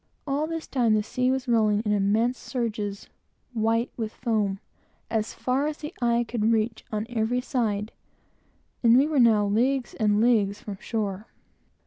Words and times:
All 0.25 0.47
this 0.47 0.65
time, 0.65 0.95
the 0.95 1.03
sea 1.03 1.29
was 1.29 1.47
rolling 1.47 1.81
in 1.81 1.91
immense 1.91 2.39
surges, 2.39 3.07
white 3.53 3.91
with 3.95 4.11
foam, 4.11 4.59
as 5.11 5.35
far 5.35 5.67
as 5.67 5.77
the 5.77 5.93
eye 6.01 6.25
could 6.27 6.51
reach, 6.51 6.83
on 6.91 7.05
every 7.07 7.39
side, 7.39 7.91
for 8.81 8.87
we 8.89 9.05
were 9.05 9.19
now 9.19 9.45
leagues 9.45 9.93
and 9.93 10.19
leagues 10.19 10.59
from 10.59 10.77
shore. 10.81 11.27